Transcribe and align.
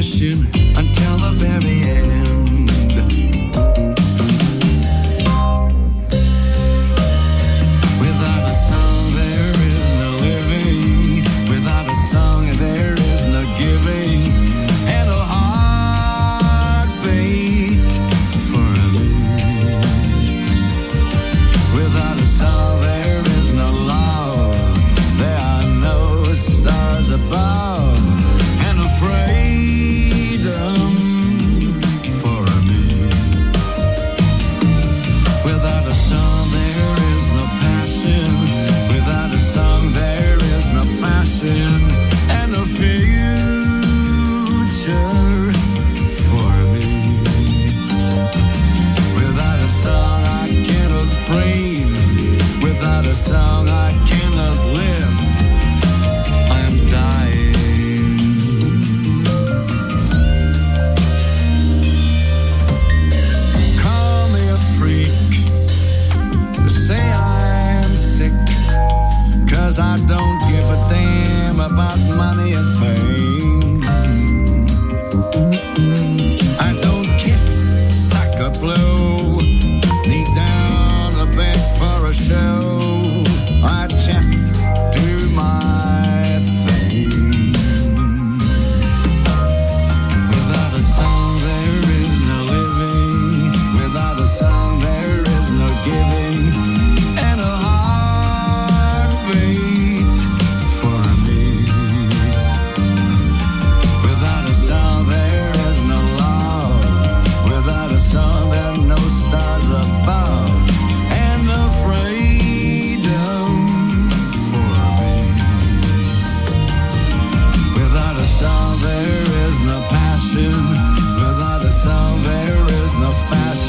And 0.00 0.69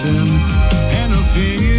passion 0.01 0.27
and 0.97 1.13
a 1.13 1.23
fear. 1.33 1.70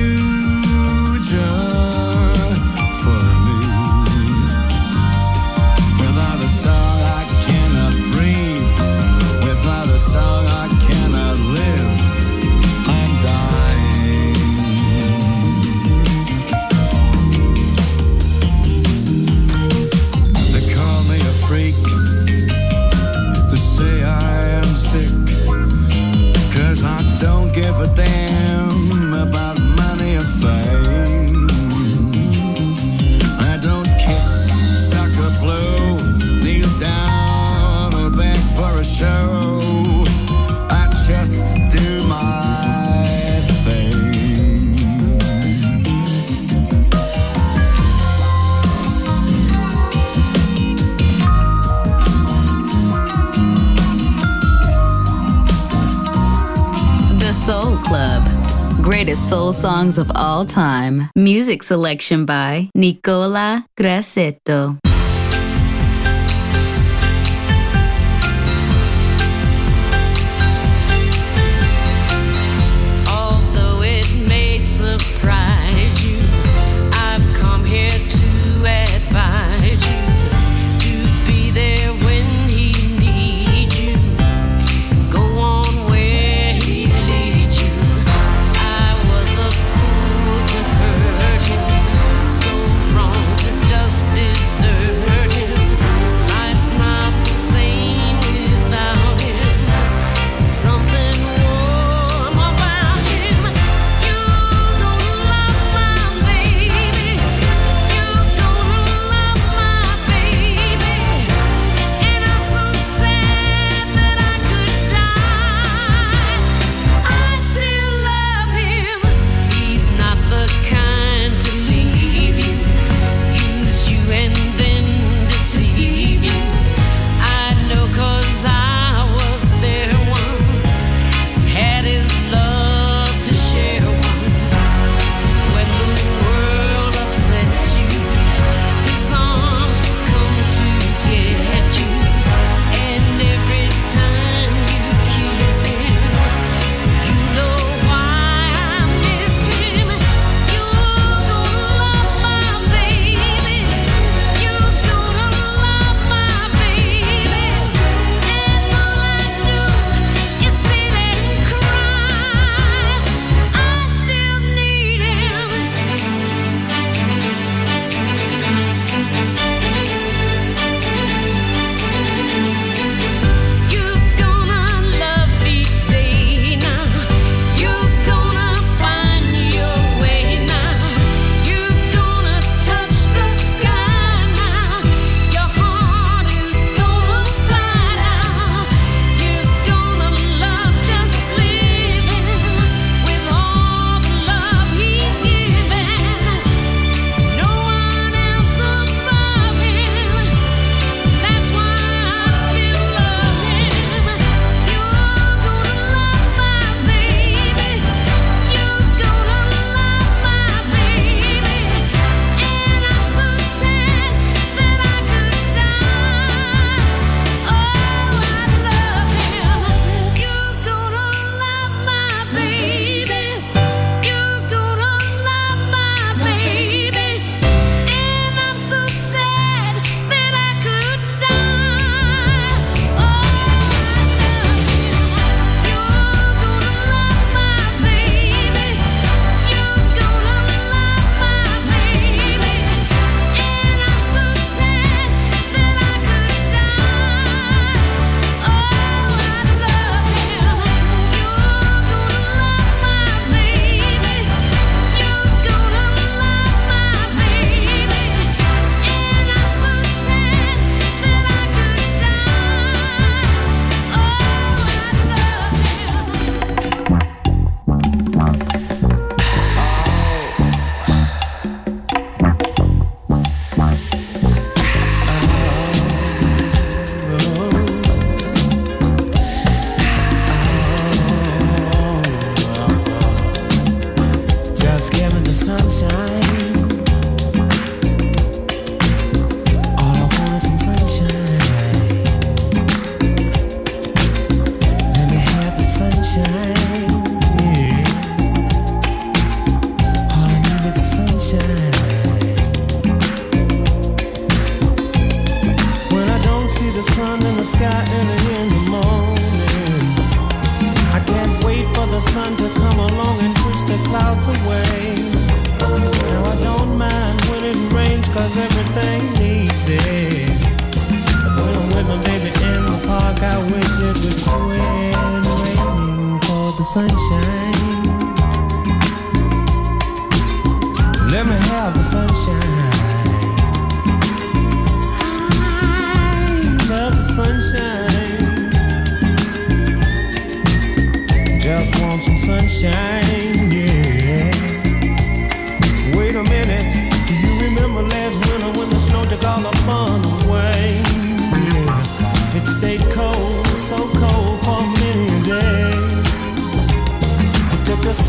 time. 60.44 61.10
Music 61.16 61.62
selection 61.62 62.24
by 62.24 62.70
Nicola 62.74 63.64
Grassetto. 63.76 64.78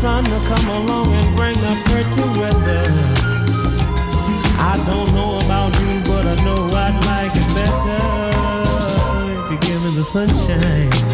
sun 0.04 0.22
to 0.22 0.38
come 0.46 0.68
along 0.68 1.08
and 1.08 1.34
bring 1.34 1.54
the 1.54 1.74
pretty 1.86 2.24
weather. 2.38 2.84
I 4.60 4.74
don't 4.84 5.10
know 5.14 5.38
about 5.42 5.72
you, 5.80 5.92
but 6.04 6.26
I 6.26 6.36
know 6.44 6.60
I'd 6.84 6.96
like 7.08 7.32
it 7.42 7.48
better 7.56 8.02
if 9.40 9.52
you 9.52 9.58
give 9.66 9.80
me 9.82 9.90
the 9.96 10.04
sunshine. 10.04 11.13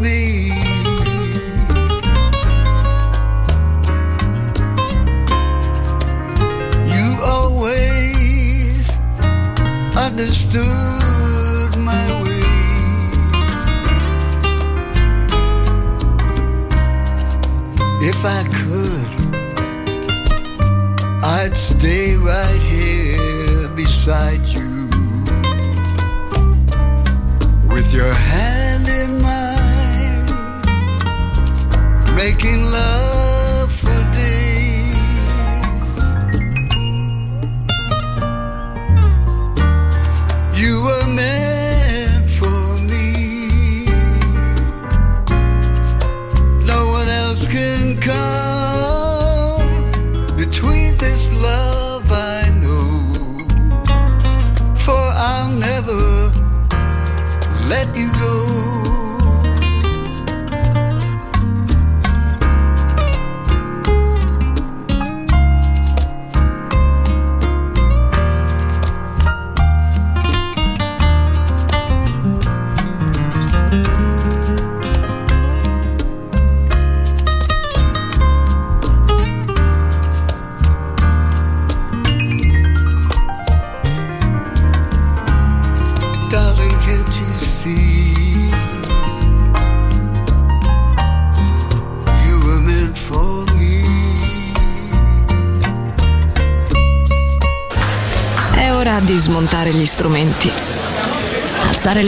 Me. 0.00 0.67